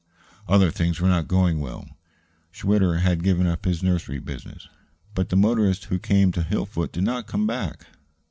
Other 0.47 0.71
things 0.71 0.99
were 0.99 1.07
not 1.09 1.27
going 1.27 1.59
well. 1.59 1.87
Schwitter 2.51 3.01
had 3.01 3.21
given 3.21 3.45
up 3.45 3.65
his 3.65 3.83
nursery 3.83 4.17
business; 4.17 4.67
but 5.13 5.29
the 5.29 5.35
motorists 5.35 5.85
who 5.85 5.99
came 5.99 6.31
to 6.31 6.41
Hillfoot 6.41 6.91
did 6.93 7.03
not 7.03 7.27
come 7.27 7.45
back. 7.45 7.85